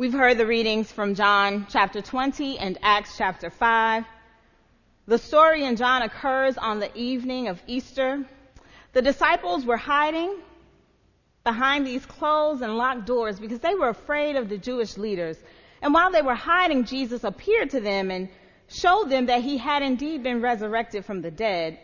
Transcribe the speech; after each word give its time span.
We've 0.00 0.12
heard 0.12 0.38
the 0.38 0.46
readings 0.46 0.92
from 0.92 1.16
John 1.16 1.66
chapter 1.68 2.00
20 2.00 2.56
and 2.60 2.78
Acts 2.82 3.16
chapter 3.18 3.50
5. 3.50 4.04
The 5.08 5.18
story 5.18 5.64
in 5.64 5.74
John 5.74 6.02
occurs 6.02 6.56
on 6.56 6.78
the 6.78 6.96
evening 6.96 7.48
of 7.48 7.60
Easter. 7.66 8.24
The 8.92 9.02
disciples 9.02 9.64
were 9.66 9.76
hiding 9.76 10.36
behind 11.42 11.84
these 11.84 12.06
closed 12.06 12.62
and 12.62 12.78
locked 12.78 13.06
doors 13.06 13.40
because 13.40 13.58
they 13.58 13.74
were 13.74 13.88
afraid 13.88 14.36
of 14.36 14.48
the 14.48 14.56
Jewish 14.56 14.96
leaders. 14.96 15.36
And 15.82 15.92
while 15.92 16.12
they 16.12 16.22
were 16.22 16.36
hiding, 16.36 16.84
Jesus 16.84 17.24
appeared 17.24 17.70
to 17.70 17.80
them 17.80 18.12
and 18.12 18.28
showed 18.68 19.10
them 19.10 19.26
that 19.26 19.42
he 19.42 19.58
had 19.58 19.82
indeed 19.82 20.22
been 20.22 20.40
resurrected 20.40 21.06
from 21.06 21.22
the 21.22 21.32
dead. 21.32 21.76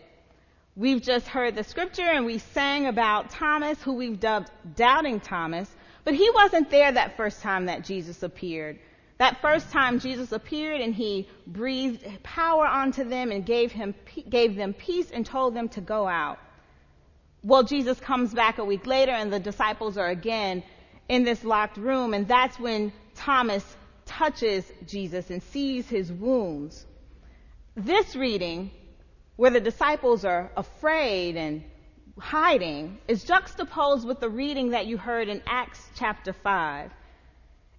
We've 0.77 1.01
just 1.01 1.27
heard 1.27 1.53
the 1.53 1.65
scripture 1.65 2.09
and 2.09 2.25
we 2.25 2.37
sang 2.37 2.87
about 2.87 3.31
Thomas, 3.31 3.81
who 3.81 3.91
we've 3.91 4.21
dubbed 4.21 4.49
Doubting 4.73 5.19
Thomas, 5.19 5.69
but 6.05 6.13
he 6.13 6.29
wasn't 6.29 6.69
there 6.69 6.91
that 6.91 7.17
first 7.17 7.41
time 7.41 7.65
that 7.65 7.83
Jesus 7.83 8.23
appeared. 8.23 8.79
That 9.17 9.41
first 9.41 9.71
time 9.71 9.99
Jesus 9.99 10.31
appeared 10.31 10.79
and 10.79 10.93
he 10.93 11.27
breathed 11.47 12.05
power 12.21 12.67
onto 12.67 13.03
them 13.03 13.31
and 13.31 13.45
gave 13.45 13.71
him, 13.71 13.95
gave 14.29 14.55
them 14.55 14.73
peace 14.73 15.09
and 15.11 15.25
told 15.25 15.55
them 15.55 15.67
to 15.69 15.81
go 15.81 16.07
out. 16.07 16.37
Well, 17.43 17.63
Jesus 17.63 17.99
comes 17.99 18.33
back 18.33 18.59
a 18.59 18.65
week 18.65 18.85
later 18.85 19.11
and 19.11 19.33
the 19.33 19.39
disciples 19.39 19.97
are 19.97 20.09
again 20.09 20.63
in 21.09 21.23
this 21.23 21.43
locked 21.43 21.77
room 21.77 22.13
and 22.13 22.27
that's 22.27 22.59
when 22.59 22.93
Thomas 23.15 23.75
touches 24.05 24.71
Jesus 24.85 25.31
and 25.31 25.41
sees 25.41 25.89
his 25.89 26.11
wounds. 26.11 26.85
This 27.75 28.15
reading 28.15 28.69
where 29.37 29.51
the 29.51 29.59
disciples 29.59 30.23
are 30.23 30.51
afraid 30.55 31.35
and 31.35 31.63
hiding 32.19 32.97
is 33.07 33.23
juxtaposed 33.23 34.07
with 34.07 34.19
the 34.19 34.29
reading 34.29 34.69
that 34.69 34.85
you 34.85 34.97
heard 34.97 35.27
in 35.27 35.41
Acts 35.45 35.89
chapter 35.95 36.31
5. 36.31 36.91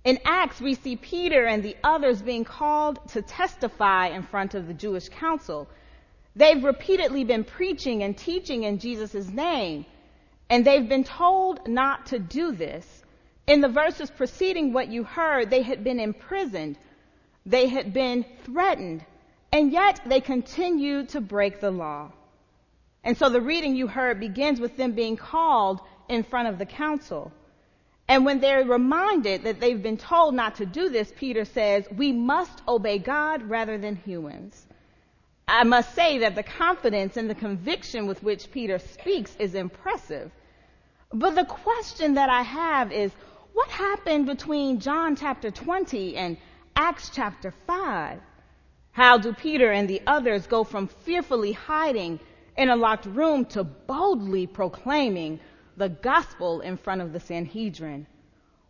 In 0.05 0.19
Acts, 0.25 0.61
we 0.61 0.75
see 0.75 0.97
Peter 0.97 1.47
and 1.47 1.63
the 1.63 1.77
others 1.83 2.23
being 2.23 2.45
called 2.45 3.01
to 3.09 3.23
testify 3.23 4.09
in 4.09 4.23
front 4.23 4.55
of 4.55 4.69
the 4.69 4.75
Jewish 4.75 5.09
council. 5.09 5.67
They've 6.37 6.63
repeatedly 6.63 7.25
been 7.25 7.45
preaching 7.45 8.03
and 8.03 8.17
teaching 8.17 8.65
in 8.65 8.79
Jesus' 8.79 9.29
name, 9.29 9.87
and 10.51 10.65
they've 10.65 10.89
been 10.89 11.05
told 11.05 11.67
not 11.67 12.07
to 12.07 12.19
do 12.19 12.53
this. 12.53 13.03
In 13.47 13.61
the 13.63 13.69
verses 13.69 14.11
preceding 14.11 14.73
what 14.73 14.89
you 14.89 15.03
heard, 15.03 15.51
they 15.51 15.63
had 15.63 15.83
been 15.83 15.99
imprisoned, 15.99 16.79
they 17.47 17.69
had 17.69 17.93
been 17.93 18.25
threatened, 18.45 19.05
and 19.51 19.73
yet 19.73 20.01
they 20.05 20.21
continued 20.21 21.09
to 21.11 21.21
break 21.21 21.61
the 21.61 21.71
law. 21.71 22.11
And 23.07 23.17
so 23.17 23.29
the 23.29 23.41
reading 23.41 23.77
you 23.77 23.87
heard 23.87 24.19
begins 24.19 24.59
with 24.59 24.77
them 24.77 24.91
being 24.91 25.17
called 25.17 25.81
in 26.09 26.25
front 26.25 26.49
of 26.49 26.59
the 26.59 26.67
council. 26.67 27.31
And 28.09 28.25
when 28.25 28.41
they're 28.41 28.65
reminded 28.65 29.45
that 29.45 29.61
they've 29.61 29.81
been 29.81 29.97
told 29.97 30.35
not 30.35 30.57
to 30.57 30.67
do 30.67 30.89
this, 30.89 31.13
Peter 31.15 31.45
says, 31.45 31.87
we 31.97 32.11
must 32.11 32.63
obey 32.67 32.99
God 32.99 33.45
rather 33.45 33.79
than 33.79 33.95
humans. 33.95 34.67
I 35.47 35.63
must 35.63 35.95
say 35.95 36.19
that 36.19 36.35
the 36.35 36.43
confidence 36.43 37.17
and 37.17 37.31
the 37.31 37.37
conviction 37.37 38.09
with 38.09 38.25
which 38.25 38.51
Peter 38.51 38.81
speaks 38.81 39.37
is 39.39 39.55
impressive. 39.55 40.33
But 41.13 41.37
the 41.37 41.45
question 41.45 42.15
that 42.15 42.29
I 42.29 42.43
have 42.43 42.91
is, 42.91 43.13
what 43.53 43.69
happened 43.69 44.27
between 44.27 44.81
John 44.81 45.15
chapter 45.15 45.53
20 45.53 46.17
and 46.17 46.37
Acts 46.75 47.13
chapter 47.15 47.55
5? 47.69 48.19
How 48.91 49.19
do 49.19 49.33
Peter 49.33 49.71
and 49.71 49.89
the 49.89 50.03
others 50.09 50.49
go 50.49 50.65
from 50.65 50.89
fearfully 50.89 51.53
hiding 51.53 52.19
in 52.57 52.69
a 52.69 52.77
locked 52.77 53.07
room 53.07 53.45
to 53.45 53.65
boldly 53.65 54.47
proclaiming 54.47 55.41
the 55.77 55.89
gospel 55.89 56.61
in 56.61 56.77
front 56.77 57.03
of 57.03 57.13
the 57.13 57.21
Sanhedrin? 57.21 58.07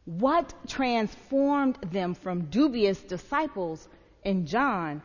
What 0.05 0.55
transformed 0.69 1.77
them 1.91 2.15
from 2.15 2.47
dubious 2.47 3.01
disciples 3.03 3.89
in 4.25 4.47
John 4.47 5.03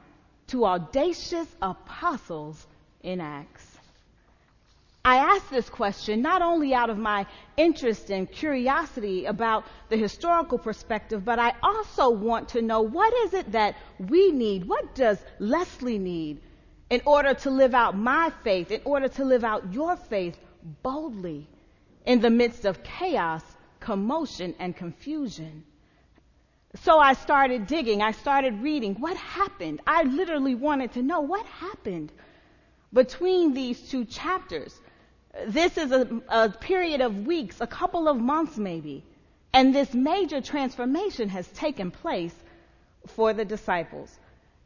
to 0.47 0.65
audacious 0.65 1.47
apostles 1.61 2.67
in 3.01 3.21
Acts? 3.21 3.77
I 5.03 5.15
ask 5.15 5.49
this 5.49 5.67
question 5.67 6.21
not 6.21 6.43
only 6.43 6.75
out 6.75 6.91
of 6.91 6.97
my 6.99 7.25
interest 7.57 8.11
and 8.11 8.31
curiosity 8.31 9.25
about 9.25 9.65
the 9.89 9.97
historical 9.97 10.59
perspective, 10.59 11.25
but 11.25 11.39
I 11.39 11.55
also 11.63 12.11
want 12.11 12.49
to 12.49 12.61
know 12.61 12.81
what 12.81 13.11
is 13.25 13.33
it 13.33 13.51
that 13.53 13.75
we 13.97 14.31
need? 14.31 14.67
What 14.67 14.93
does 14.93 15.17
Leslie 15.39 15.97
need 15.97 16.39
in 16.91 17.01
order 17.05 17.33
to 17.33 17.49
live 17.49 17.73
out 17.73 17.97
my 17.97 18.31
faith, 18.43 18.69
in 18.69 18.81
order 18.83 19.07
to 19.07 19.23
live 19.23 19.45
out 19.45 19.73
your 19.73 19.95
faith 19.95 20.37
boldly 20.83 21.47
in 22.05 22.19
the 22.19 22.29
midst 22.29 22.65
of 22.65 22.83
chaos, 22.83 23.41
commotion, 23.79 24.53
and 24.59 24.75
confusion? 24.75 25.63
So 26.83 26.99
I 26.99 27.13
started 27.13 27.65
digging. 27.65 28.01
I 28.01 28.11
started 28.11 28.61
reading. 28.61 28.95
What 28.95 29.15
happened? 29.15 29.79
I 29.87 30.03
literally 30.03 30.53
wanted 30.53 30.91
to 30.93 31.01
know 31.01 31.21
what 31.21 31.45
happened 31.45 32.11
between 32.91 33.53
these 33.53 33.89
two 33.89 34.03
chapters. 34.03 34.77
This 35.47 35.77
is 35.77 35.93
a, 35.93 36.21
a, 36.27 36.49
period 36.49 36.99
of 36.99 37.25
weeks, 37.25 37.61
a 37.61 37.67
couple 37.67 38.09
of 38.09 38.17
months 38.17 38.57
maybe, 38.57 39.05
and 39.53 39.73
this 39.73 39.93
major 39.93 40.41
transformation 40.41 41.29
has 41.29 41.47
taken 41.47 41.89
place 41.89 42.35
for 43.07 43.31
the 43.31 43.45
disciples. 43.45 44.19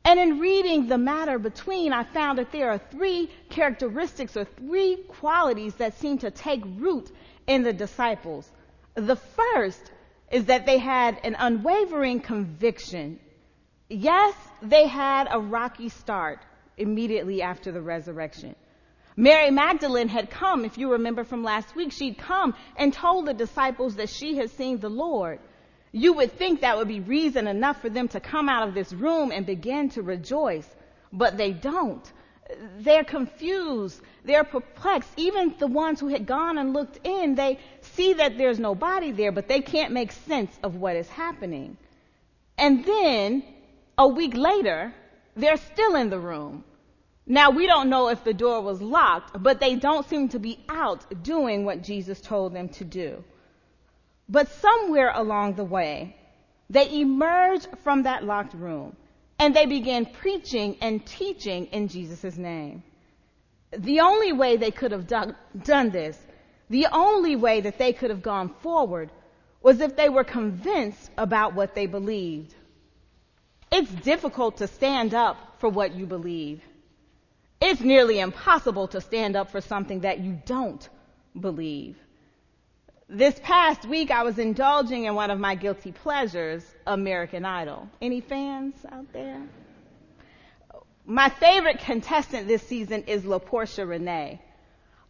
And 0.06 0.20
in 0.20 0.40
reading 0.40 0.88
the 0.88 1.00
matter 1.00 1.40
between, 1.40 1.92
I 1.92 2.04
found 2.04 2.38
that 2.38 2.52
there 2.52 2.70
are 2.70 2.78
three 2.78 3.28
characteristics 3.50 4.38
or 4.38 4.46
three 4.46 4.98
qualities 5.08 5.74
that 5.76 5.96
seem 5.96 6.20
to 6.20 6.30
take 6.30 6.62
root 6.78 7.10
in 7.48 7.64
the 7.64 7.74
disciples. 7.74 8.50
The 8.94 9.16
first 9.16 9.92
is 10.32 10.46
that 10.46 10.68
they 10.68 10.78
had 10.78 11.20
an 11.24 11.36
unwavering 11.40 12.20
conviction. 12.20 13.20
Yes, 13.90 14.36
they 14.62 14.88
had 14.88 15.28
a 15.32 15.40
rocky 15.40 15.90
start 15.90 16.40
immediately 16.78 17.42
after 17.42 17.72
the 17.72 17.82
resurrection. 17.82 18.56
Mary 19.18 19.50
Magdalene 19.50 20.10
had 20.10 20.30
come, 20.30 20.66
if 20.66 20.78
you 20.78 20.92
remember 20.92 21.24
from 21.24 21.44
last 21.44 21.76
week, 21.76 21.92
she'd 21.92 22.18
come 22.18 22.54
and 22.76 22.94
told 22.94 23.26
the 23.26 23.34
disciples 23.34 23.96
that 23.96 24.10
she 24.10 24.36
had 24.36 24.52
seen 24.52 24.78
the 24.80 24.90
Lord. 24.90 25.40
You 25.96 26.12
would 26.12 26.34
think 26.34 26.60
that 26.60 26.78
would 26.78 26.90
be 26.90 27.00
reason 27.00 27.48
enough 27.48 27.80
for 27.82 27.90
them 27.90 28.10
to 28.10 28.20
come 28.20 28.50
out 28.50 28.68
of 28.68 28.74
this 28.74 28.92
room 28.92 29.32
and 29.32 29.46
begin 29.46 29.88
to 29.92 30.02
rejoice, 30.02 30.68
but 31.14 31.38
they 31.38 31.54
don't. 31.54 32.06
They're 32.80 33.06
confused. 33.06 34.02
They're 34.26 34.44
perplexed. 34.44 35.10
Even 35.16 35.56
the 35.58 35.68
ones 35.68 36.02
who 36.02 36.10
had 36.10 36.26
gone 36.26 36.58
and 36.58 36.74
looked 36.74 37.00
in, 37.08 37.36
they 37.36 37.60
see 37.80 38.12
that 38.12 38.38
there's 38.38 38.60
nobody 38.60 39.14
there, 39.14 39.32
but 39.32 39.48
they 39.48 39.62
can't 39.62 39.94
make 39.94 40.12
sense 40.12 40.52
of 40.64 40.76
what 40.76 40.98
is 40.98 41.08
happening. 41.08 41.78
And 42.58 42.84
then, 42.84 43.44
a 43.98 44.06
week 44.06 44.36
later, 44.36 44.94
they're 45.38 45.56
still 45.56 45.96
in 45.96 46.10
the 46.10 46.20
room. 46.20 46.66
Now, 47.26 47.52
we 47.52 47.68
don't 47.68 47.90
know 47.90 48.10
if 48.10 48.22
the 48.26 48.34
door 48.34 48.60
was 48.60 48.82
locked, 48.82 49.42
but 49.42 49.62
they 49.62 49.78
don't 49.78 50.06
seem 50.10 50.28
to 50.30 50.40
be 50.40 50.60
out 50.68 51.24
doing 51.24 51.64
what 51.64 51.84
Jesus 51.84 52.20
told 52.20 52.54
them 52.54 52.68
to 52.80 52.84
do. 52.84 53.24
But 54.28 54.50
somewhere 54.50 55.12
along 55.14 55.54
the 55.56 55.64
way, 55.64 56.16
they 56.70 57.00
emerge 57.00 57.68
from 57.84 58.04
that 58.04 58.24
locked 58.24 58.54
room 58.54 58.96
and 59.38 59.56
they 59.56 59.66
begin 59.66 60.06
preaching 60.06 60.78
and 60.82 61.06
teaching 61.06 61.68
in 61.68 61.88
Jesus' 61.88 62.38
name. 62.38 62.84
The 63.78 64.00
only 64.00 64.32
way 64.32 64.58
they 64.58 64.72
could 64.72 64.92
have 64.92 65.08
done, 65.08 65.36
done 65.64 65.90
this, 65.90 66.18
the 66.70 66.88
only 66.92 67.36
way 67.36 67.62
that 67.62 67.78
they 67.78 67.94
could 67.94 68.10
have 68.10 68.24
gone 68.24 68.50
forward 68.62 69.12
was 69.62 69.82
if 69.82 69.96
they 69.96 70.10
were 70.10 70.24
convinced 70.24 71.12
about 71.18 71.54
what 71.54 71.76
they 71.76 71.86
believed. 71.86 72.56
It's 73.72 73.92
difficult 73.92 74.58
to 74.58 74.68
stand 74.68 75.14
up 75.14 75.60
for 75.60 75.70
what 75.70 75.94
you 75.94 76.06
believe. 76.06 76.62
It's 77.60 77.82
nearly 77.82 78.20
impossible 78.20 78.88
to 78.90 79.02
stand 79.02 79.36
up 79.36 79.52
for 79.52 79.62
something 79.62 80.02
that 80.02 80.20
you 80.20 80.40
don't 80.46 80.88
believe. 81.40 81.98
This 83.08 83.40
past 83.44 83.86
week, 83.86 84.10
I 84.10 84.24
was 84.24 84.40
indulging 84.40 85.06
in 85.06 85.14
one 85.14 85.30
of 85.30 85.40
my 85.40 85.54
guilty 85.54 85.92
pleasures, 85.92 86.66
American 86.88 87.46
Idol. 87.46 87.88
Any 88.02 88.20
fans 88.20 88.74
out 88.92 89.14
there? 89.14 89.44
My 91.06 91.30
favorite 91.30 91.82
contestant 91.82 92.48
this 92.48 92.64
season 92.64 93.04
is 93.04 93.22
La'Porsha 93.22 93.86
Renae. 93.86 94.40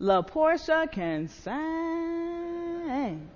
La'Porsha 0.01 0.92
can 0.92 1.30
sing. 1.30 3.30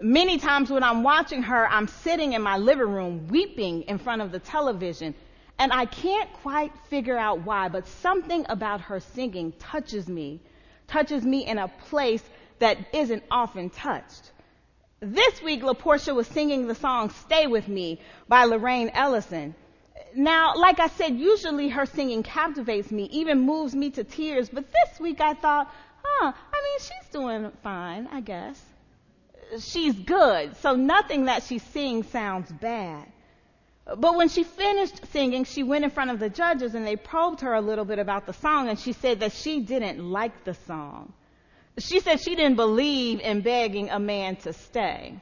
Many 0.00 0.38
times 0.38 0.70
when 0.70 0.84
I'm 0.84 1.02
watching 1.02 1.42
her, 1.42 1.66
I'm 1.66 1.88
sitting 1.88 2.34
in 2.34 2.42
my 2.42 2.58
living 2.58 2.90
room 2.90 3.26
weeping 3.26 3.82
in 3.82 3.98
front 3.98 4.22
of 4.22 4.30
the 4.30 4.38
television 4.38 5.16
and 5.58 5.72
I 5.72 5.86
can't 5.86 6.32
quite 6.34 6.72
figure 6.88 7.18
out 7.18 7.44
why, 7.44 7.68
but 7.68 7.88
something 7.88 8.46
about 8.48 8.82
her 8.82 9.00
singing 9.00 9.52
touches 9.58 10.08
me, 10.08 10.38
touches 10.86 11.24
me 11.24 11.44
in 11.44 11.58
a 11.58 11.66
place 11.66 12.22
that 12.60 12.78
isn't 12.92 13.24
often 13.30 13.70
touched. 13.70 14.30
This 15.00 15.42
week, 15.42 15.62
La'Porsha 15.62 16.14
was 16.14 16.26
singing 16.26 16.66
the 16.66 16.74
song 16.74 17.10
Stay 17.10 17.46
With 17.46 17.68
Me 17.68 18.00
by 18.28 18.44
Lorraine 18.44 18.90
Ellison. 18.94 19.54
Now, 20.14 20.54
like 20.56 20.78
I 20.78 20.88
said, 20.88 21.16
usually 21.16 21.68
her 21.70 21.86
singing 21.86 22.22
captivates 22.22 22.90
me, 22.90 23.04
even 23.04 23.40
moves 23.40 23.74
me 23.74 23.90
to 23.90 24.04
tears, 24.04 24.48
but 24.48 24.66
this 24.70 25.00
week 25.00 25.20
I 25.20 25.34
thought, 25.34 25.72
huh, 26.02 26.32
I 26.32 26.62
mean, 26.62 26.78
she's 26.80 27.10
doing 27.12 27.50
fine, 27.62 28.08
I 28.12 28.20
guess. 28.20 28.60
she's 29.58 29.98
good, 29.98 30.56
so 30.56 30.76
nothing 30.76 31.26
that 31.26 31.42
she 31.44 31.58
sings 31.58 32.08
sounds 32.08 32.50
bad. 32.52 33.06
But 33.86 34.16
when 34.16 34.28
she 34.28 34.44
finished 34.44 35.06
singing, 35.12 35.44
she 35.44 35.62
went 35.62 35.84
in 35.84 35.90
front 35.90 36.10
of 36.10 36.20
the 36.20 36.28
judges 36.28 36.74
and 36.74 36.86
they 36.86 36.96
probed 36.96 37.40
her 37.40 37.54
a 37.54 37.60
little 37.60 37.84
bit 37.84 37.98
about 37.98 38.26
the 38.26 38.32
song 38.32 38.68
and 38.68 38.78
she 38.78 38.92
said 38.92 39.20
that 39.20 39.32
she 39.32 39.60
didn't 39.60 39.98
like 39.98 40.44
the 40.44 40.54
song. 40.54 41.12
She 41.78 42.00
said 42.00 42.20
she 42.20 42.34
didn't 42.34 42.56
believe 42.56 43.20
in 43.20 43.40
begging 43.40 43.90
a 43.90 43.98
man 43.98 44.36
to 44.36 44.52
stay. 44.52 45.14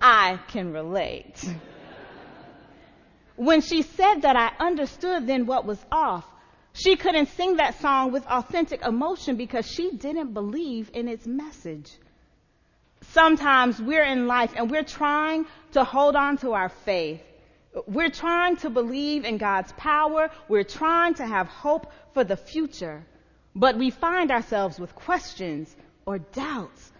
I 0.00 0.38
can 0.48 0.72
relate. 0.72 1.44
when 3.36 3.60
she 3.60 3.82
said 3.82 4.22
that, 4.22 4.36
I 4.36 4.64
understood 4.64 5.26
then 5.26 5.46
what 5.46 5.66
was 5.66 5.84
off. 5.90 6.26
She 6.72 6.96
couldn't 6.96 7.26
sing 7.26 7.56
that 7.56 7.80
song 7.80 8.12
with 8.12 8.24
authentic 8.26 8.82
emotion 8.82 9.36
because 9.36 9.66
she 9.66 9.90
didn't 9.90 10.32
believe 10.32 10.90
in 10.94 11.08
its 11.08 11.26
message. 11.26 11.90
Sometimes 13.10 13.80
we're 13.80 14.04
in 14.04 14.26
life 14.26 14.52
and 14.56 14.70
we're 14.70 14.84
trying 14.84 15.46
to 15.72 15.82
hold 15.82 16.14
on 16.14 16.36
to 16.38 16.52
our 16.52 16.68
faith. 16.68 17.20
We're 17.86 18.10
trying 18.10 18.56
to 18.58 18.70
believe 18.70 19.24
in 19.24 19.38
God's 19.38 19.72
power. 19.72 20.30
We're 20.48 20.64
trying 20.64 21.14
to 21.14 21.26
have 21.26 21.48
hope 21.48 21.92
for 22.14 22.22
the 22.24 22.36
future. 22.36 23.04
But 23.54 23.76
we 23.76 23.90
find 23.90 24.30
ourselves 24.30 24.78
with 24.78 24.94
questions 24.94 25.74
or 26.06 26.18
doubts. 26.18 26.92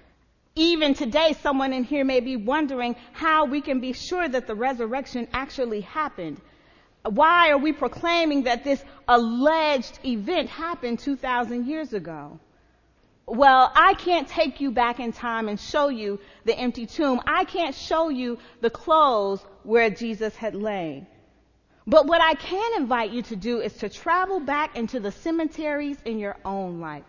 Even 0.54 0.94
today, 0.94 1.34
someone 1.40 1.72
in 1.72 1.84
here 1.84 2.04
may 2.04 2.20
be 2.20 2.36
wondering 2.36 2.96
how 3.12 3.44
we 3.44 3.60
can 3.60 3.80
be 3.80 3.92
sure 3.92 4.28
that 4.28 4.46
the 4.46 4.54
resurrection 4.54 5.28
actually 5.32 5.82
happened. 5.82 6.40
Why 7.04 7.50
are 7.50 7.58
we 7.58 7.72
proclaiming 7.72 8.42
that 8.44 8.64
this 8.64 8.84
alleged 9.06 10.00
event 10.04 10.48
happened 10.48 10.98
2,000 10.98 11.66
years 11.66 11.92
ago? 11.92 12.40
Well, 13.24 13.70
I 13.74 13.94
can't 13.94 14.26
take 14.26 14.60
you 14.60 14.70
back 14.70 15.00
in 15.00 15.12
time 15.12 15.48
and 15.48 15.60
show 15.60 15.88
you 15.88 16.18
the 16.44 16.58
empty 16.58 16.86
tomb. 16.86 17.20
I 17.26 17.44
can't 17.44 17.74
show 17.74 18.08
you 18.08 18.38
the 18.60 18.70
clothes 18.70 19.44
where 19.62 19.90
Jesus 19.90 20.34
had 20.34 20.54
lain. 20.54 21.06
But 21.88 22.06
what 22.06 22.20
I 22.20 22.34
can 22.34 22.82
invite 22.82 23.12
you 23.12 23.22
to 23.22 23.36
do 23.36 23.60
is 23.60 23.72
to 23.78 23.88
travel 23.88 24.40
back 24.40 24.76
into 24.76 25.00
the 25.00 25.10
cemeteries 25.10 25.96
in 26.04 26.18
your 26.18 26.36
own 26.44 26.80
life. 26.80 27.04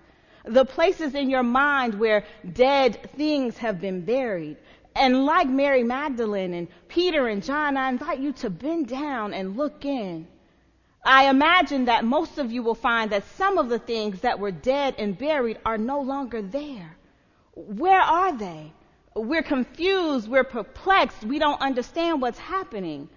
The 0.45 0.63
places 0.63 1.15
in 1.15 1.29
your 1.29 1.43
mind 1.43 1.99
where 1.99 2.23
dead 2.53 3.11
things 3.17 3.57
have 3.57 3.81
been 3.81 4.05
buried. 4.05 4.55
And 4.95 5.25
like 5.25 5.49
Mary 5.49 5.83
Magdalene 5.83 6.53
and 6.53 6.69
Peter 6.87 7.27
and 7.27 7.43
John, 7.43 7.75
I 7.75 7.89
invite 7.89 8.19
you 8.19 8.31
to 8.31 8.49
bend 8.49 8.87
down 8.87 9.33
and 9.33 9.57
look 9.57 9.83
in. 9.83 10.25
I 11.03 11.29
imagine 11.29 11.85
that 11.85 12.05
most 12.05 12.37
of 12.37 12.49
you 12.49 12.63
will 12.63 12.73
find 12.73 13.11
that 13.11 13.25
some 13.35 13.57
of 13.57 13.67
the 13.67 13.79
things 13.79 14.21
that 14.21 14.39
were 14.39 14.51
dead 14.51 14.95
and 14.97 15.17
buried 15.17 15.59
are 15.65 15.77
no 15.77 15.99
longer 15.99 16.41
there. 16.41 16.95
Where 17.53 17.99
are 17.99 18.31
they? 18.31 18.71
We're 19.13 19.43
confused, 19.43 20.29
we're 20.29 20.45
perplexed, 20.45 21.25
we 21.25 21.37
don't 21.37 21.59
understand 21.59 22.21
what's 22.21 22.39
happening. 22.39 23.09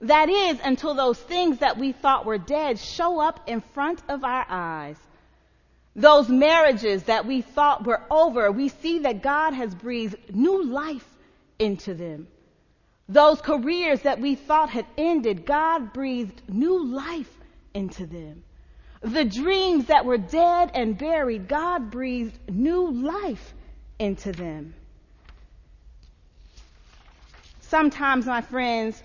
That 0.00 0.28
is, 0.28 0.58
until 0.62 0.94
those 0.94 1.18
things 1.18 1.58
that 1.58 1.78
we 1.78 1.92
thought 1.92 2.26
were 2.26 2.38
dead 2.38 2.78
show 2.78 3.20
up 3.20 3.48
in 3.48 3.60
front 3.60 4.02
of 4.08 4.24
our 4.24 4.44
eyes. 4.48 4.98
Those 5.94 6.28
marriages 6.28 7.04
that 7.04 7.24
we 7.24 7.40
thought 7.40 7.86
were 7.86 8.02
over, 8.10 8.52
we 8.52 8.68
see 8.68 8.98
that 9.00 9.22
God 9.22 9.54
has 9.54 9.74
breathed 9.74 10.34
new 10.34 10.62
life 10.62 11.08
into 11.58 11.94
them. 11.94 12.28
Those 13.08 13.40
careers 13.40 14.02
that 14.02 14.20
we 14.20 14.34
thought 14.34 14.68
had 14.68 14.84
ended, 14.98 15.46
God 15.46 15.94
breathed 15.94 16.42
new 16.48 16.84
life 16.84 17.32
into 17.72 18.04
them. 18.04 18.42
The 19.00 19.24
dreams 19.24 19.86
that 19.86 20.04
were 20.04 20.18
dead 20.18 20.72
and 20.74 20.98
buried, 20.98 21.48
God 21.48 21.90
breathed 21.90 22.38
new 22.50 22.90
life 22.90 23.54
into 23.98 24.32
them. 24.32 24.74
Sometimes, 27.60 28.26
my 28.26 28.42
friends, 28.42 29.02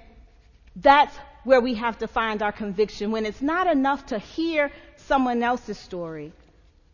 that's 0.76 1.16
where 1.44 1.62
we 1.62 1.76
have 1.76 1.98
to 2.00 2.08
find 2.08 2.42
our 2.42 2.52
conviction. 2.52 3.12
When 3.12 3.26
it's 3.26 3.42
not 3.42 3.68
enough 3.68 4.08
to 4.08 4.20
hear 4.20 4.72
someone 4.96 5.44
else's 5.44 5.78
story, 5.78 6.32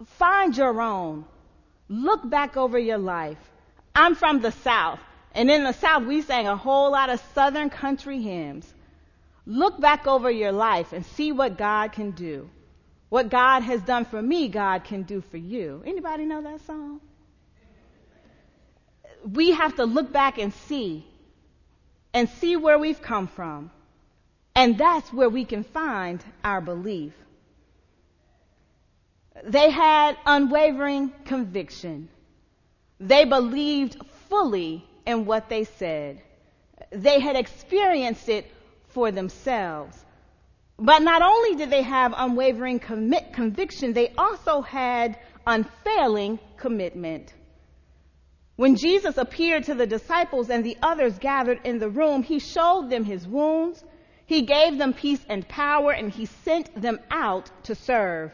find 0.05 0.55
your 0.55 0.81
own. 0.81 1.25
Look 1.89 2.27
back 2.29 2.57
over 2.57 2.77
your 2.77 2.97
life. 2.97 3.37
I'm 3.95 4.15
from 4.15 4.41
the 4.41 4.51
South. 4.51 4.99
And 5.33 5.51
in 5.51 5.63
the 5.63 5.73
South, 5.73 6.03
we 6.03 6.21
sang 6.21 6.47
a 6.47 6.55
whole 6.55 6.91
lot 6.91 7.09
of 7.09 7.21
Southern 7.33 7.69
country 7.69 8.21
hymns. 8.21 8.73
Look 9.45 9.79
back 9.79 10.07
over 10.07 10.29
your 10.29 10.51
life 10.51 10.93
and 10.93 11.05
see 11.05 11.31
what 11.31 11.57
God 11.57 11.91
can 11.91 12.11
do. 12.11 12.49
What 13.09 13.29
God 13.29 13.61
has 13.61 13.81
done 13.81 14.03
for 14.03 14.21
me, 14.21 14.49
God 14.49 14.83
can 14.83 15.03
do 15.03 15.21
for 15.21 15.37
you. 15.37 15.81
Anybody 15.85 16.25
know 16.25 16.41
that 16.41 16.61
song? 16.61 16.99
We 19.23 19.51
have 19.51 19.75
to 19.77 19.85
look 19.85 20.11
back 20.11 20.37
and 20.37 20.53
see 20.53 21.05
and 22.17 22.27
see 22.41 22.55
where 22.55 22.79
we've 22.79 22.99
come 22.99 23.27
from. 23.27 23.69
And 24.55 24.75
that's 24.75 25.13
where 25.13 25.29
we 25.29 25.45
can 25.45 25.63
find 25.63 26.23
our 26.43 26.61
belief. 26.61 27.13
They 29.43 29.69
had 29.69 30.17
unwavering 30.25 31.13
conviction. 31.25 32.09
They 32.99 33.25
believed 33.25 33.97
fully 34.29 34.83
in 35.05 35.27
what 35.27 35.47
they 35.47 35.65
said. 35.65 36.23
They 36.89 37.19
had 37.19 37.35
experienced 37.35 38.29
it 38.29 38.51
for 38.87 39.11
themselves. 39.11 40.03
But 40.79 41.03
not 41.03 41.21
only 41.21 41.55
did 41.55 41.69
they 41.69 41.83
have 41.83 42.15
unwavering 42.17 42.79
commit, 42.79 43.31
conviction, 43.31 43.93
they 43.93 44.11
also 44.17 44.61
had 44.61 45.19
unfailing 45.45 46.39
commitment. 46.57 47.31
When 48.57 48.75
Jesus 48.75 49.17
appeared 49.17 49.65
to 49.65 49.75
the 49.75 49.85
disciples 49.85 50.49
and 50.49 50.63
the 50.63 50.77
others 50.81 51.19
gathered 51.19 51.61
in 51.63 51.77
the 51.77 51.89
room, 51.89 52.23
he 52.23 52.39
showed 52.39 52.89
them 52.89 53.05
his 53.05 53.27
wounds, 53.27 53.83
he 54.25 54.41
gave 54.41 54.79
them 54.79 54.93
peace 54.93 55.23
and 55.29 55.47
power, 55.47 55.91
and 55.91 56.11
he 56.11 56.25
sent 56.25 56.81
them 56.81 56.99
out 57.11 57.51
to 57.63 57.75
serve. 57.75 58.31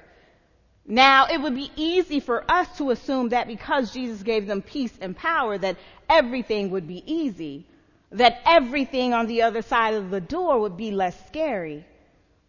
Now, 0.86 1.28
it 1.28 1.42
would 1.42 1.56
be 1.56 1.72
easy 1.76 2.22
for 2.22 2.50
us 2.50 2.78
to 2.78 2.92
assume 2.92 3.30
that 3.30 3.48
because 3.48 3.94
Jesus 3.94 4.24
gave 4.24 4.48
them 4.48 4.62
peace 4.62 4.98
and 5.02 5.16
power, 5.16 5.58
that 5.58 5.78
everything 6.10 6.72
would 6.72 6.88
be 6.88 7.04
easy, 7.06 7.68
that 8.12 8.42
everything 8.46 9.14
on 9.14 9.28
the 9.28 9.42
other 9.42 9.62
side 9.62 9.94
of 9.94 10.10
the 10.10 10.22
door 10.22 10.60
would 10.62 10.78
be 10.78 10.92
less 10.92 11.18
scary. 11.28 11.86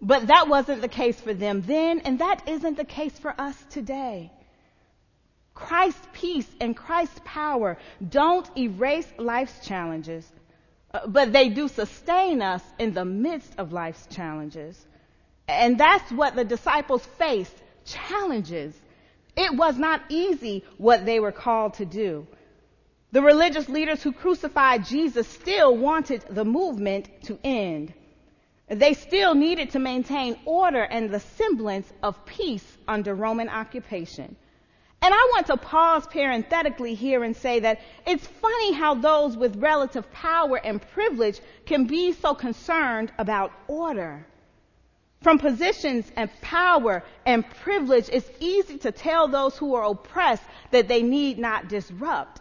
But 0.01 0.29
that 0.29 0.49
wasn't 0.49 0.81
the 0.81 0.89
case 0.89 1.21
for 1.21 1.35
them 1.35 1.63
then, 1.63 2.01
and 2.01 2.21
that 2.21 2.49
isn't 2.49 2.77
the 2.77 2.85
case 2.85 3.19
for 3.19 3.35
us 3.37 3.57
today. 3.69 4.31
Christ's 5.55 6.07
peace 6.13 6.49
and 6.61 6.77
Christ's 6.77 7.21
power 7.25 7.79
don't 8.07 8.49
erase 8.59 9.11
life's 9.19 9.65
challenges, 9.65 10.31
uh, 10.93 11.07
but 11.07 11.33
they 11.33 11.49
do 11.49 11.69
sustain 11.69 12.43
us 12.43 12.63
in 12.79 12.93
the 12.93 13.05
midst 13.05 13.55
of 13.59 13.73
life's 13.73 14.07
challenges. 14.07 14.87
And 15.47 15.79
that's 15.79 16.11
what 16.11 16.35
the 16.35 16.45
disciples 16.45 17.07
faced 17.07 17.55
challenges. 17.85 18.75
It 19.37 19.55
was 19.55 19.79
not 19.79 20.03
easy 20.09 20.65
what 20.77 21.05
they 21.05 21.21
were 21.21 21.33
called 21.33 21.75
to 21.75 21.85
do. 21.85 22.27
The 23.13 23.23
religious 23.23 23.69
leaders 23.69 24.03
who 24.03 24.13
crucified 24.13 24.85
Jesus 24.87 25.29
still 25.29 25.77
wanted 25.77 26.25
the 26.31 26.45
movement 26.45 27.09
to 27.25 27.39
end. 27.45 27.93
They 28.69 28.95
still 28.95 29.35
needed 29.35 29.71
to 29.71 29.79
maintain 29.79 30.37
order 30.47 30.83
and 30.83 31.11
the 31.11 31.21
semblance 31.21 31.93
of 32.03 32.25
peace 32.27 32.67
under 32.89 33.15
Roman 33.15 33.49
occupation. 33.49 34.35
And 35.05 35.13
I 35.13 35.29
want 35.35 35.49
to 35.49 35.59
pause 35.59 36.07
parenthetically 36.07 36.95
here 36.95 37.25
and 37.25 37.37
say 37.37 37.61
that 37.61 37.79
it's 38.07 38.27
funny 38.27 38.73
how 38.73 38.95
those 38.95 39.37
with 39.37 39.57
relative 39.57 40.11
power 40.13 40.57
and 40.57 40.81
privilege 40.81 41.43
can 41.67 41.85
be 41.85 42.13
so 42.13 42.35
concerned 42.35 43.13
about 43.19 43.53
order. 43.69 44.27
From 45.21 45.39
positions 45.39 46.11
and 46.17 46.31
power 46.41 47.03
and 47.27 47.45
privilege, 47.51 48.09
it's 48.11 48.31
easy 48.41 48.79
to 48.79 48.93
tell 48.93 49.29
those 49.29 49.59
who 49.59 49.75
are 49.75 49.85
oppressed 49.91 50.43
that 50.71 50.89
they 50.89 51.03
need 51.03 51.39
not 51.39 51.69
disrupt. 51.69 52.41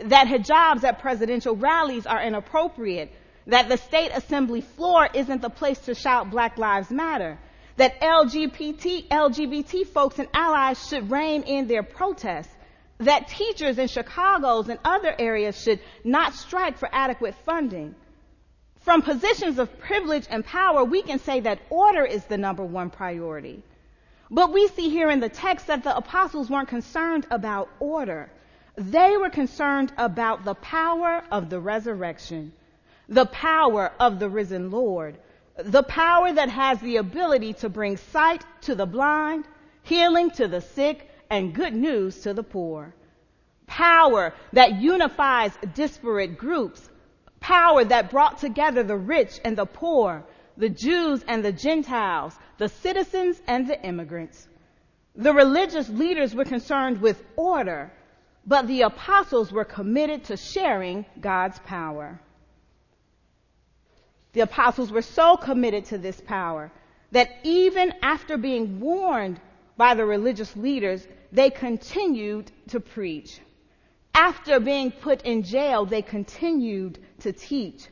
That 0.00 0.28
hijabs 0.28 0.84
at 0.84 0.98
presidential 1.00 1.56
rallies 1.56 2.06
are 2.06 2.22
inappropriate. 2.22 3.12
That 3.48 3.68
the 3.68 3.76
state 3.76 4.12
assembly 4.14 4.62
floor 4.62 5.10
isn't 5.12 5.42
the 5.42 5.50
place 5.50 5.80
to 5.80 5.94
shout 5.94 6.30
Black 6.30 6.56
Lives 6.56 6.90
Matter. 6.90 7.38
That 7.76 8.00
LGBT, 8.00 9.08
LGBT 9.08 9.86
folks 9.86 10.18
and 10.18 10.28
allies 10.34 10.86
should 10.88 11.10
rein 11.10 11.42
in 11.42 11.66
their 11.66 11.82
protests. 11.82 12.54
That 12.98 13.28
teachers 13.28 13.78
in 13.78 13.88
Chicago's 13.88 14.68
and 14.68 14.78
other 14.84 15.14
areas 15.18 15.60
should 15.60 15.80
not 16.04 16.34
strike 16.34 16.78
for 16.78 16.88
adequate 16.92 17.34
funding 17.44 17.94
from 18.82 19.02
positions 19.02 19.58
of 19.58 19.78
privilege 19.78 20.26
and 20.28 20.44
power, 20.44 20.84
we 20.84 21.02
can 21.02 21.18
say 21.20 21.40
that 21.40 21.60
order 21.70 22.04
is 22.04 22.24
the 22.24 22.36
number 22.36 22.64
one 22.64 22.90
priority. 22.90 23.62
But 24.30 24.52
we 24.52 24.66
see 24.68 24.88
here 24.90 25.10
in 25.10 25.20
the 25.20 25.28
text 25.28 25.68
that 25.68 25.84
the 25.84 25.96
apostles 25.96 26.50
weren't 26.50 26.68
concerned 26.68 27.26
about 27.30 27.68
order. 27.78 28.30
They 28.76 29.16
were 29.16 29.30
concerned 29.30 29.92
about 29.96 30.44
the 30.44 30.54
power 30.54 31.22
of 31.30 31.48
the 31.48 31.60
resurrection, 31.60 32.52
the 33.08 33.26
power 33.26 33.92
of 34.00 34.18
the 34.18 34.28
risen 34.28 34.70
Lord, 34.70 35.16
the 35.56 35.82
power 35.82 36.32
that 36.32 36.48
has 36.48 36.80
the 36.80 36.96
ability 36.96 37.52
to 37.54 37.68
bring 37.68 37.96
sight 37.96 38.44
to 38.62 38.74
the 38.74 38.86
blind, 38.86 39.44
healing 39.82 40.30
to 40.30 40.48
the 40.48 40.60
sick, 40.60 41.08
and 41.30 41.54
good 41.54 41.74
news 41.74 42.20
to 42.20 42.34
the 42.34 42.42
poor. 42.42 42.94
power 43.66 44.34
that 44.52 44.80
unifies 44.80 45.56
disparate 45.74 46.36
groups, 46.36 46.90
power 47.40 47.84
that 47.84 48.10
brought 48.10 48.38
together 48.38 48.82
the 48.82 48.96
rich 48.96 49.40
and 49.44 49.56
the 49.56 49.64
poor, 49.64 50.24
the 50.56 50.68
Jews 50.68 51.24
and 51.26 51.42
the 51.42 51.52
Gentiles, 51.52 52.38
the 52.58 52.68
citizens 52.68 53.40
and 53.46 53.66
the 53.66 53.80
immigrants. 53.82 54.48
The 55.14 55.32
religious 55.32 55.88
leaders 55.88 56.34
were 56.34 56.44
concerned 56.44 57.00
with 57.00 57.22
order, 57.36 57.92
but 58.46 58.66
the 58.66 58.82
apostles 58.82 59.52
were 59.52 59.64
committed 59.64 60.24
to 60.24 60.36
sharing 60.36 61.06
God's 61.20 61.58
power. 61.60 62.20
The 64.32 64.40
apostles 64.40 64.90
were 64.90 65.02
so 65.02 65.36
committed 65.36 65.84
to 65.86 65.98
this 65.98 66.20
power 66.20 66.72
that 67.10 67.30
even 67.42 67.92
after 68.02 68.38
being 68.38 68.80
warned 68.80 69.40
by 69.76 69.94
the 69.94 70.06
religious 70.06 70.56
leaders, 70.56 71.06
they 71.30 71.50
continued 71.50 72.50
to 72.68 72.80
preach. 72.80 73.40
After 74.14 74.60
being 74.60 74.90
put 74.90 75.22
in 75.22 75.42
jail, 75.42 75.84
they 75.84 76.02
continued 76.02 76.98
to 77.20 77.32
teach. 77.32 77.88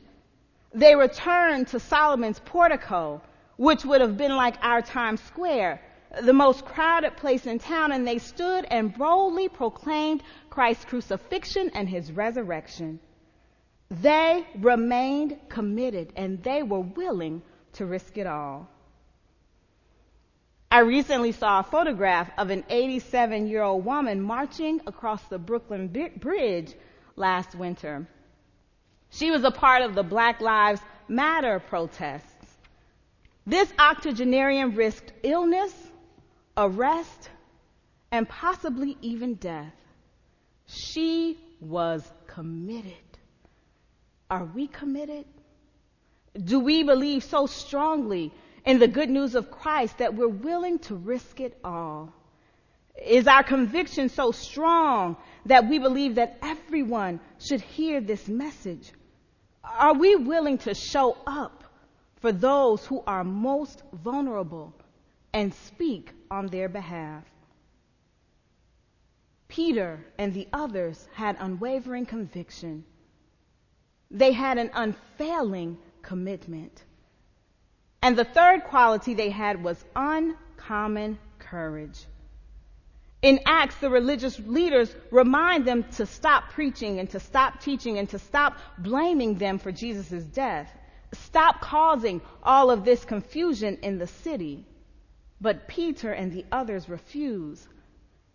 They 0.73 0.95
returned 0.95 1.67
to 1.69 1.79
Solomon's 1.79 2.39
portico, 2.39 3.21
which 3.57 3.85
would 3.85 4.01
have 4.01 4.17
been 4.17 4.35
like 4.35 4.55
our 4.63 4.81
Times 4.81 5.21
Square, 5.21 5.81
the 6.21 6.33
most 6.33 6.65
crowded 6.65 7.17
place 7.17 7.45
in 7.45 7.59
town, 7.59 7.91
and 7.91 8.07
they 8.07 8.17
stood 8.17 8.65
and 8.65 8.93
boldly 8.97 9.49
proclaimed 9.49 10.23
Christ's 10.49 10.85
crucifixion 10.85 11.69
and 11.73 11.87
his 11.87 12.11
resurrection. 12.11 12.99
They 13.91 14.47
remained 14.57 15.37
committed 15.49 16.13
and 16.15 16.41
they 16.41 16.63
were 16.63 16.79
willing 16.79 17.41
to 17.73 17.85
risk 17.85 18.17
it 18.17 18.25
all. 18.25 18.69
I 20.71 20.79
recently 20.79 21.33
saw 21.33 21.59
a 21.59 21.63
photograph 21.63 22.31
of 22.37 22.49
an 22.51 22.63
87 22.69 23.47
year 23.47 23.61
old 23.61 23.83
woman 23.83 24.21
marching 24.21 24.79
across 24.87 25.21
the 25.23 25.37
Brooklyn 25.37 25.89
Bridge 26.17 26.73
last 27.17 27.53
winter. 27.53 28.07
She 29.09 29.29
was 29.29 29.43
a 29.43 29.51
part 29.51 29.81
of 29.81 29.93
the 29.93 30.03
Black 30.03 30.39
Lives 30.39 30.79
Matter 31.09 31.59
protests. 31.59 32.57
This 33.45 33.73
octogenarian 33.77 34.73
risked 34.75 35.11
illness, 35.23 35.73
arrest, 36.55 37.29
and 38.09 38.29
possibly 38.29 38.97
even 39.01 39.33
death. 39.33 39.73
She 40.67 41.37
was 41.59 42.09
committed. 42.27 43.10
Are 44.31 44.45
we 44.45 44.67
committed? 44.67 45.25
Do 46.41 46.61
we 46.61 46.83
believe 46.83 47.25
so 47.25 47.47
strongly 47.47 48.31
in 48.65 48.79
the 48.79 48.87
good 48.87 49.09
news 49.09 49.35
of 49.35 49.51
Christ 49.51 49.97
that 49.97 50.13
we're 50.13 50.29
willing 50.29 50.79
to 50.79 50.95
risk 50.95 51.41
it 51.41 51.59
all? 51.65 52.13
Is 53.05 53.27
our 53.27 53.43
conviction 53.43 54.07
so 54.07 54.31
strong 54.31 55.17
that 55.47 55.67
we 55.67 55.79
believe 55.79 56.15
that 56.15 56.37
everyone 56.41 57.19
should 57.39 57.59
hear 57.59 57.99
this 57.99 58.29
message? 58.29 58.93
Are 59.65 59.93
we 59.93 60.15
willing 60.15 60.59
to 60.59 60.73
show 60.75 61.17
up 61.27 61.65
for 62.21 62.31
those 62.31 62.85
who 62.85 63.03
are 63.05 63.25
most 63.25 63.83
vulnerable 63.91 64.73
and 65.33 65.53
speak 65.53 66.09
on 66.29 66.47
their 66.47 66.69
behalf? 66.69 67.25
Peter 69.49 70.05
and 70.17 70.33
the 70.33 70.47
others 70.53 71.09
had 71.13 71.35
unwavering 71.41 72.05
conviction. 72.05 72.85
They 74.11 74.33
had 74.33 74.57
an 74.57 74.69
unfailing 74.73 75.77
commitment. 76.01 76.83
And 78.01 78.17
the 78.17 78.25
third 78.25 78.65
quality 78.65 79.13
they 79.13 79.29
had 79.29 79.63
was 79.63 79.83
uncommon 79.95 81.17
courage. 81.39 82.05
In 83.21 83.39
Acts, 83.45 83.75
the 83.75 83.89
religious 83.89 84.39
leaders 84.39 84.93
remind 85.11 85.65
them 85.65 85.83
to 85.97 86.05
stop 86.05 86.49
preaching 86.49 86.99
and 86.99 87.09
to 87.11 87.19
stop 87.19 87.61
teaching 87.61 87.99
and 87.99 88.09
to 88.09 88.19
stop 88.19 88.57
blaming 88.79 89.35
them 89.35 89.59
for 89.59 89.71
Jesus' 89.71 90.23
death. 90.23 90.75
Stop 91.13 91.61
causing 91.61 92.21
all 92.41 92.71
of 92.71 92.83
this 92.83 93.05
confusion 93.05 93.77
in 93.83 93.99
the 93.99 94.07
city. 94.07 94.65
But 95.39 95.67
Peter 95.67 96.11
and 96.11 96.31
the 96.31 96.45
others 96.51 96.89
refuse. 96.89 97.67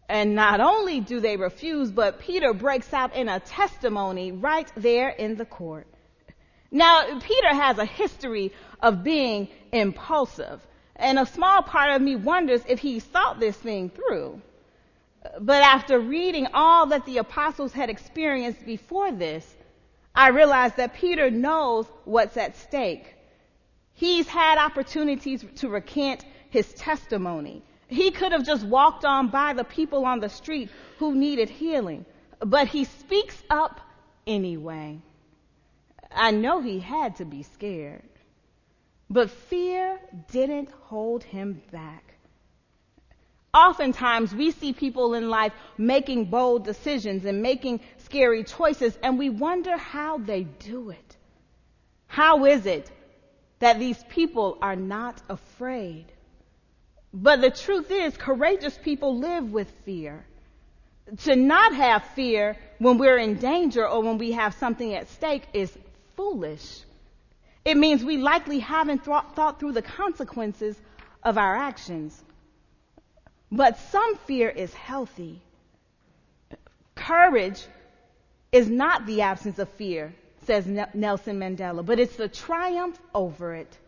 And 0.09 0.35
not 0.35 0.61
only 0.61 1.01
do 1.01 1.21
they 1.21 1.37
refuse, 1.37 1.91
but 1.91 2.21
Peter 2.21 2.55
breaks 2.55 2.93
out 2.93 3.15
in 3.15 3.29
a 3.29 3.41
testimony 3.41 4.33
right 4.33 4.71
there 4.77 5.09
in 5.09 5.37
the 5.37 5.45
court. 5.45 5.87
Now, 6.71 7.19
Peter 7.21 7.55
has 7.55 7.79
a 7.79 7.85
history 7.85 8.53
of 8.81 9.03
being 9.03 9.49
impulsive, 9.73 10.61
and 10.95 11.19
a 11.19 11.27
small 11.27 11.63
part 11.63 11.91
of 11.91 12.03
me 12.03 12.17
wonders 12.17 12.63
if 12.69 12.79
he 12.79 13.01
thought 13.01 13.41
this 13.41 13.57
thing 13.57 13.91
through. 13.91 14.41
But 15.41 15.63
after 15.63 15.99
reading 15.99 16.49
all 16.55 16.87
that 16.87 17.05
the 17.05 17.19
apostles 17.19 17.73
had 17.73 17.91
experienced 17.91 18.65
before 18.65 19.11
this, 19.11 19.57
I 20.15 20.29
realized 20.29 20.77
that 20.77 20.95
Peter 20.95 21.31
knows 21.31 21.87
what's 22.05 22.37
at 22.37 22.57
stake. 22.57 23.15
He's 23.95 24.29
had 24.29 24.59
opportunities 24.59 25.45
to 25.57 25.69
recant 25.69 26.25
his 26.51 26.73
testimony. 26.75 27.63
He 27.89 28.11
could 28.11 28.33
have 28.33 28.45
just 28.45 28.65
walked 28.65 29.05
on 29.05 29.29
by 29.29 29.53
the 29.53 29.65
people 29.65 30.05
on 30.05 30.21
the 30.21 30.29
street 30.29 30.71
who 30.99 31.15
needed 31.15 31.49
healing, 31.49 32.05
but 32.41 32.69
he 32.69 32.85
speaks 32.85 33.43
up 33.49 33.81
anyway. 34.27 35.01
I 36.11 36.31
know 36.31 36.61
he 36.61 36.81
had 36.81 37.17
to 37.17 37.25
be 37.25 37.43
scared. 37.43 38.03
But 39.09 39.31
fear 39.31 40.01
didn't 40.33 40.71
hold 40.71 41.23
him 41.23 41.63
back. 41.71 42.15
Oftentimes, 43.55 44.35
we 44.35 44.51
see 44.51 44.73
people 44.73 45.15
in 45.15 45.31
life 45.31 45.53
making 45.79 46.27
bold 46.27 46.65
decisions 46.65 47.25
and 47.25 47.41
making 47.41 47.81
scary 47.99 48.45
choices, 48.45 48.99
and 49.03 49.19
we 49.19 49.31
wonder 49.31 49.77
how 49.77 50.19
they 50.19 50.43
do 50.45 50.91
it. 50.91 51.17
How 52.07 52.45
is 52.45 52.67
it 52.67 52.91
that 53.61 53.79
these 53.79 54.03
people 54.11 54.59
are 54.61 54.77
not 54.77 55.23
afraid? 55.29 56.13
But 57.19 57.41
the 57.41 57.51
truth 57.51 57.91
is, 57.91 58.15
courageous 58.15 58.77
people 58.77 59.17
live 59.17 59.51
with 59.51 59.71
fear. 59.87 60.27
To 61.25 61.35
not 61.35 61.75
have 61.75 62.05
fear 62.09 62.59
when 62.79 62.99
we're 62.99 63.17
in 63.17 63.37
danger 63.37 63.89
or 63.89 64.03
when 64.03 64.19
we 64.19 64.33
have 64.33 64.53
something 64.53 64.93
at 64.93 65.09
stake 65.09 65.45
is 65.55 65.77
foolish. 66.15 66.81
It 67.65 67.79
means 67.79 68.05
we 68.05 68.19
likely 68.19 68.59
haven't 68.59 69.07
th- 69.07 69.33
thought 69.35 69.59
through 69.59 69.73
the 69.73 69.81
consequences 69.81 70.77
of 71.23 71.39
our 71.39 71.57
actions. 71.57 72.23
But 73.51 73.79
some 73.79 74.17
fear 74.27 74.51
is 74.51 74.75
healthy. 74.75 75.41
Courage 76.95 77.65
is 78.53 78.69
not 78.69 79.07
the 79.07 79.23
absence 79.23 79.59
of 79.59 79.71
fear, 79.71 80.15
says 80.45 80.67
Nelson 80.67 81.41
Mandela, 81.41 81.85
but 81.85 81.99
it's 81.99 82.17
the 82.17 82.29
triumph 82.29 82.99
over 83.15 83.55
it. 83.55 83.79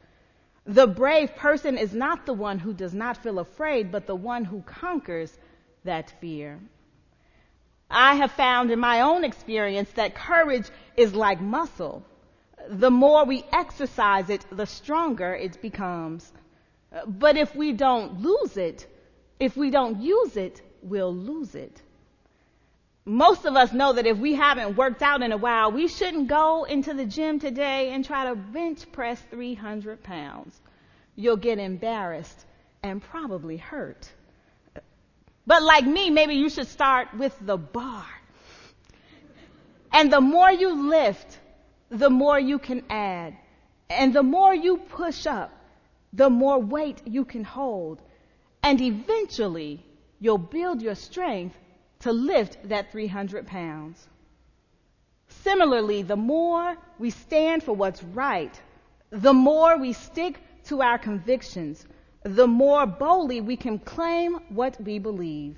The 0.68 0.86
brave 0.86 1.34
person 1.34 1.76
is 1.76 1.92
not 1.92 2.26
the 2.26 2.34
one 2.34 2.60
who 2.60 2.72
does 2.72 2.94
not 2.94 3.16
feel 3.16 3.40
afraid, 3.40 3.90
but 3.90 4.06
the 4.06 4.14
one 4.14 4.44
who 4.44 4.62
conquers 4.62 5.36
that 5.84 6.10
fear. 6.20 6.60
I 7.90 8.14
have 8.14 8.32
found 8.32 8.70
in 8.70 8.78
my 8.78 9.00
own 9.00 9.24
experience 9.24 9.90
that 9.92 10.14
courage 10.14 10.68
is 10.96 11.14
like 11.14 11.40
muscle 11.40 12.04
the 12.68 12.90
more 12.90 13.24
we 13.24 13.44
exercise 13.52 14.30
it, 14.30 14.44
the 14.50 14.66
stronger 14.66 15.34
it 15.34 15.60
becomes. 15.62 16.32
But 17.06 17.36
if 17.36 17.54
we 17.54 17.72
don't 17.72 18.20
lose 18.20 18.56
it, 18.56 18.86
if 19.38 19.56
we 19.56 19.70
don't 19.70 20.00
use 20.00 20.36
it, 20.36 20.62
we'll 20.82 21.14
lose 21.14 21.54
it. 21.54 21.82
Most 23.08 23.46
of 23.46 23.56
us 23.56 23.72
know 23.72 23.94
that 23.94 24.06
if 24.06 24.18
we 24.18 24.34
haven't 24.34 24.76
worked 24.76 25.00
out 25.00 25.22
in 25.22 25.32
a 25.32 25.36
while, 25.38 25.72
we 25.72 25.88
shouldn't 25.88 26.28
go 26.28 26.64
into 26.64 26.92
the 26.92 27.06
gym 27.06 27.40
today 27.40 27.90
and 27.92 28.04
try 28.04 28.26
to 28.26 28.34
bench 28.34 28.92
press 28.92 29.18
300 29.30 30.02
pounds. 30.02 30.60
You'll 31.16 31.38
get 31.38 31.58
embarrassed 31.58 32.44
and 32.82 33.02
probably 33.02 33.56
hurt. 33.56 34.12
But 35.46 35.62
like 35.62 35.86
me, 35.86 36.10
maybe 36.10 36.34
you 36.34 36.50
should 36.50 36.68
start 36.68 37.08
with 37.16 37.34
the 37.40 37.56
bar. 37.56 38.04
And 39.90 40.12
the 40.12 40.20
more 40.20 40.52
you 40.52 40.90
lift, 40.90 41.38
the 41.88 42.10
more 42.10 42.38
you 42.38 42.58
can 42.58 42.84
add. 42.90 43.34
And 43.88 44.12
the 44.12 44.22
more 44.22 44.54
you 44.54 44.76
push 44.76 45.26
up, 45.26 45.50
the 46.12 46.28
more 46.28 46.58
weight 46.58 47.00
you 47.06 47.24
can 47.24 47.42
hold. 47.42 48.02
And 48.62 48.78
eventually, 48.82 49.82
you'll 50.20 50.36
build 50.36 50.82
your 50.82 50.94
strength 50.94 51.56
to 52.00 52.12
lift 52.12 52.68
that 52.68 52.92
300 52.92 53.46
pounds. 53.46 54.06
Similarly, 55.28 56.02
the 56.02 56.16
more 56.16 56.76
we 56.98 57.10
stand 57.10 57.62
for 57.62 57.72
what's 57.72 58.02
right, 58.02 58.60
the 59.10 59.32
more 59.32 59.78
we 59.78 59.92
stick 59.92 60.40
to 60.64 60.82
our 60.82 60.98
convictions, 60.98 61.86
the 62.22 62.46
more 62.46 62.86
boldly 62.86 63.40
we 63.40 63.56
can 63.56 63.78
claim 63.78 64.38
what 64.48 64.80
we 64.80 64.98
believe. 64.98 65.56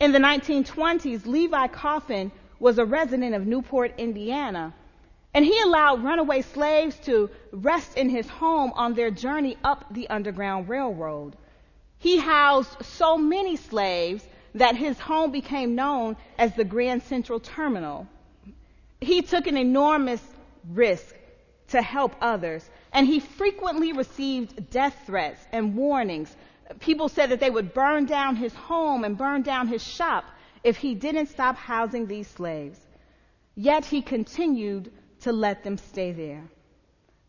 In 0.00 0.12
the 0.12 0.18
1920s, 0.18 1.26
Levi 1.26 1.66
Coffin 1.68 2.32
was 2.58 2.78
a 2.78 2.84
resident 2.84 3.34
of 3.34 3.46
Newport, 3.46 3.94
Indiana, 3.98 4.74
and 5.32 5.44
he 5.44 5.60
allowed 5.60 6.04
runaway 6.04 6.42
slaves 6.42 6.96
to 7.00 7.28
rest 7.52 7.96
in 7.96 8.08
his 8.08 8.28
home 8.28 8.72
on 8.74 8.94
their 8.94 9.10
journey 9.10 9.56
up 9.64 9.84
the 9.92 10.08
Underground 10.08 10.68
Railroad. 10.68 11.36
He 11.98 12.18
housed 12.18 12.84
so 12.84 13.16
many 13.16 13.56
slaves 13.56 14.24
that 14.54 14.76
his 14.76 14.98
home 14.98 15.32
became 15.32 15.74
known 15.74 16.16
as 16.38 16.54
the 16.54 16.64
Grand 16.64 17.02
Central 17.02 17.40
Terminal. 17.40 18.06
He 19.00 19.22
took 19.22 19.46
an 19.46 19.56
enormous 19.56 20.22
risk 20.70 21.14
to 21.68 21.82
help 21.82 22.14
others, 22.20 22.68
and 22.92 23.06
he 23.06 23.20
frequently 23.20 23.92
received 23.92 24.70
death 24.70 24.96
threats 25.06 25.46
and 25.52 25.74
warnings. 25.74 26.36
People 26.78 27.08
said 27.08 27.30
that 27.30 27.40
they 27.40 27.50
would 27.50 27.74
burn 27.74 28.06
down 28.06 28.36
his 28.36 28.54
home 28.54 29.04
and 29.04 29.18
burn 29.18 29.42
down 29.42 29.66
his 29.66 29.82
shop 29.82 30.24
if 30.62 30.76
he 30.76 30.94
didn't 30.94 31.26
stop 31.26 31.56
housing 31.56 32.06
these 32.06 32.28
slaves. 32.28 32.80
Yet 33.56 33.84
he 33.84 34.02
continued 34.02 34.92
to 35.20 35.32
let 35.32 35.64
them 35.64 35.78
stay 35.78 36.12
there. 36.12 36.44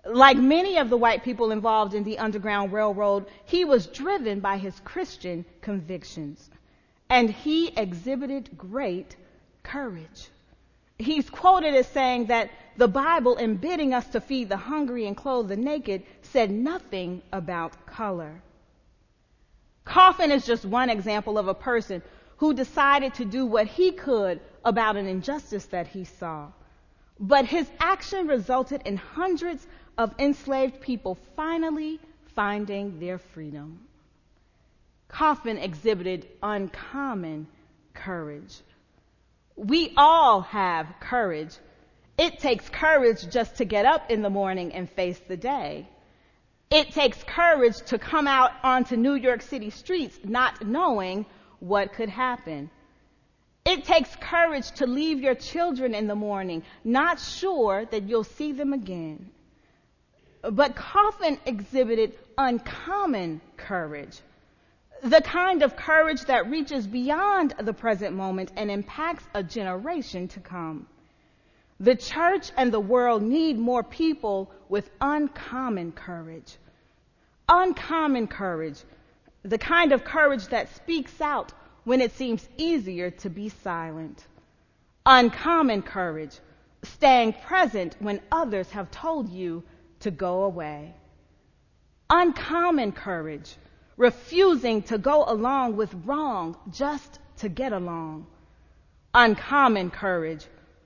Like 0.05 0.37
many 0.37 0.77
of 0.77 0.89
the 0.89 0.97
white 0.97 1.23
people 1.23 1.51
involved 1.51 1.95
in 1.95 2.03
the 2.03 2.19
Underground 2.19 2.71
Railroad, 2.71 3.25
he 3.45 3.65
was 3.65 3.87
driven 3.87 4.39
by 4.39 4.57
his 4.57 4.79
Christian 4.81 5.43
convictions. 5.61 6.49
And 7.09 7.29
he 7.29 7.67
exhibited 7.69 8.57
great 8.57 9.15
courage. 9.63 10.29
He's 10.97 11.29
quoted 11.29 11.75
as 11.75 11.87
saying 11.87 12.27
that 12.27 12.49
the 12.77 12.87
Bible, 12.87 13.35
in 13.37 13.57
bidding 13.57 13.93
us 13.93 14.07
to 14.09 14.21
feed 14.21 14.49
the 14.49 14.57
hungry 14.57 15.05
and 15.05 15.15
clothe 15.15 15.49
the 15.49 15.55
naked, 15.55 16.03
said 16.21 16.51
nothing 16.51 17.21
about 17.31 17.85
color. 17.85 18.41
Coffin 19.83 20.31
is 20.31 20.45
just 20.45 20.65
one 20.65 20.89
example 20.89 21.37
of 21.37 21.47
a 21.47 21.53
person 21.53 22.01
who 22.37 22.53
decided 22.53 23.13
to 23.15 23.25
do 23.25 23.45
what 23.45 23.67
he 23.67 23.91
could 23.91 24.41
about 24.63 24.97
an 24.97 25.05
injustice 25.05 25.65
that 25.67 25.87
he 25.87 26.03
saw. 26.03 26.47
But 27.19 27.45
his 27.45 27.69
action 27.79 28.27
resulted 28.27 28.81
in 28.85 28.97
hundreds 28.97 29.65
of 29.97 30.13
enslaved 30.19 30.81
people 30.81 31.17
finally 31.35 31.99
finding 32.35 32.99
their 32.99 33.17
freedom. 33.17 33.79
Coffin 35.15 35.57
exhibited 35.57 36.27
uncommon 36.43 37.47
courage. 37.93 38.53
We 39.55 39.93
all 39.95 40.41
have 40.41 40.93
courage. 40.99 41.55
It 42.17 42.39
takes 42.39 42.67
courage 42.67 43.29
just 43.29 43.55
to 43.55 43.63
get 43.63 43.85
up 43.85 44.11
in 44.11 44.21
the 44.21 44.29
morning 44.29 44.73
and 44.73 44.89
face 44.89 45.17
the 45.25 45.37
day. 45.37 45.87
It 46.69 46.91
takes 46.91 47.23
courage 47.23 47.77
to 47.85 47.97
come 47.97 48.27
out 48.27 48.51
onto 48.61 48.97
New 48.97 49.13
York 49.13 49.41
City 49.41 49.69
streets 49.69 50.19
not 50.25 50.67
knowing 50.67 51.25
what 51.61 51.93
could 51.93 52.09
happen. 52.09 52.69
It 53.65 53.85
takes 53.85 54.13
courage 54.17 54.69
to 54.71 54.85
leave 54.85 55.21
your 55.21 55.35
children 55.35 55.95
in 55.95 56.07
the 56.07 56.15
morning, 56.15 56.61
not 56.83 57.21
sure 57.21 57.85
that 57.85 58.03
you'll 58.03 58.25
see 58.25 58.51
them 58.51 58.73
again. 58.73 59.31
But 60.41 60.75
Coffin 60.75 61.39
exhibited 61.45 62.15
uncommon 62.37 63.39
courage. 63.55 64.19
The 65.03 65.21
kind 65.21 65.61
of 65.61 65.75
courage 65.75 66.21
that 66.25 66.49
reaches 66.49 66.87
beyond 66.87 67.53
the 67.59 67.73
present 67.73 68.15
moment 68.15 68.51
and 68.55 68.71
impacts 68.71 69.25
a 69.33 69.43
generation 69.43 70.27
to 70.29 70.39
come. 70.39 70.87
The 71.79 71.95
church 71.95 72.51
and 72.55 72.71
the 72.71 72.79
world 72.79 73.21
need 73.21 73.59
more 73.59 73.83
people 73.83 74.51
with 74.69 74.89
uncommon 75.01 75.91
courage. 75.91 76.55
Uncommon 77.49 78.27
courage. 78.27 78.81
The 79.43 79.57
kind 79.57 79.91
of 79.91 80.03
courage 80.03 80.47
that 80.47 80.73
speaks 80.73 81.19
out 81.21 81.51
when 81.83 82.01
it 82.01 82.13
seems 82.13 82.47
easier 82.57 83.11
to 83.11 83.29
be 83.29 83.49
silent. 83.49 84.25
Uncommon 85.05 85.81
courage. 85.81 86.39
Staying 86.83 87.33
present 87.33 87.95
when 87.99 88.21
others 88.31 88.69
have 88.71 88.89
told 88.89 89.29
you 89.29 89.63
to 89.99 90.11
go 90.11 90.43
away. 90.43 90.93
Uncommon 92.09 92.91
courage, 92.91 93.55
refusing 93.97 94.81
to 94.83 94.97
go 94.97 95.23
along 95.25 95.75
with 95.75 95.93
wrong 96.05 96.57
just 96.71 97.19
to 97.37 97.49
get 97.49 97.73
along. 97.73 98.27
Uncommon 99.13 99.89
courage, 99.89 100.45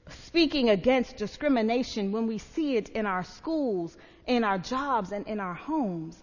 speaking 0.09 0.69
against 0.69 1.17
discrimination 1.17 2.11
when 2.11 2.27
we 2.27 2.37
see 2.37 2.75
it 2.75 2.89
in 2.89 3.05
our 3.05 3.23
schools, 3.23 3.97
in 4.27 4.43
our 4.43 4.57
jobs, 4.57 5.11
and 5.11 5.27
in 5.27 5.39
our 5.39 5.53
homes. 5.53 6.17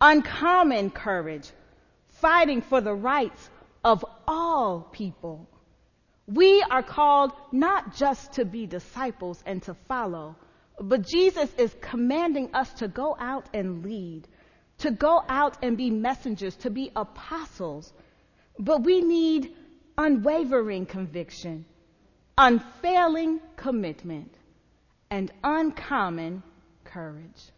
Uncommon 0.00 0.90
courage, 0.90 1.50
fighting 2.08 2.62
for 2.62 2.80
the 2.80 2.94
rights 2.94 3.50
of 3.84 4.04
all 4.26 4.80
people. 4.92 5.46
We 6.26 6.62
are 6.62 6.82
called 6.82 7.32
not 7.52 7.96
just 7.96 8.34
to 8.34 8.44
be 8.44 8.66
disciples 8.66 9.42
and 9.46 9.62
to 9.62 9.74
follow, 9.74 10.36
but 10.80 11.06
Jesus 11.06 11.52
is 11.56 11.74
commanding 11.80 12.54
us 12.54 12.72
to 12.74 12.88
go 12.88 13.16
out 13.18 13.48
and 13.54 13.82
lead, 13.82 14.28
to 14.78 14.90
go 14.90 15.22
out 15.28 15.56
and 15.62 15.76
be 15.76 15.90
messengers, 15.90 16.54
to 16.56 16.70
be 16.70 16.90
apostles. 16.94 17.92
But 18.58 18.82
we 18.82 19.00
need 19.00 19.54
unwavering 19.96 20.86
conviction, 20.86 21.64
unfailing 22.36 23.40
commitment, 23.56 24.32
and 25.10 25.30
uncommon 25.42 26.42
courage. 26.84 27.50